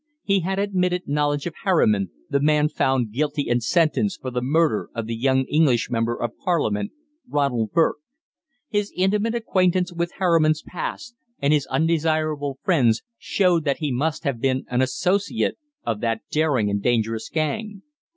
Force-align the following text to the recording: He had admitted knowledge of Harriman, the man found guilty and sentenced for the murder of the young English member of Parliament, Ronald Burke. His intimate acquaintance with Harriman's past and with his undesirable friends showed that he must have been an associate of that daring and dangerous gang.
He 0.23 0.39
had 0.39 0.57
admitted 0.57 1.07
knowledge 1.07 1.45
of 1.45 1.53
Harriman, 1.63 2.09
the 2.27 2.39
man 2.39 2.69
found 2.69 3.11
guilty 3.11 3.47
and 3.47 3.61
sentenced 3.61 4.19
for 4.19 4.31
the 4.31 4.41
murder 4.41 4.89
of 4.95 5.05
the 5.05 5.15
young 5.15 5.43
English 5.43 5.91
member 5.91 6.19
of 6.19 6.35
Parliament, 6.43 6.91
Ronald 7.27 7.71
Burke. 7.71 7.97
His 8.67 8.91
intimate 8.95 9.35
acquaintance 9.35 9.93
with 9.93 10.13
Harriman's 10.13 10.63
past 10.63 11.13
and 11.39 11.51
with 11.51 11.57
his 11.57 11.67
undesirable 11.67 12.57
friends 12.63 13.03
showed 13.19 13.63
that 13.65 13.77
he 13.77 13.91
must 13.91 14.23
have 14.23 14.39
been 14.41 14.65
an 14.69 14.81
associate 14.81 15.59
of 15.85 15.99
that 16.01 16.21
daring 16.31 16.67
and 16.71 16.81
dangerous 16.81 17.29
gang. 17.29 17.83